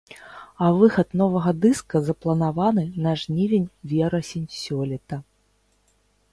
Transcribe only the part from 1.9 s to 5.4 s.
запланаваны на жнівень-верасень сёлета.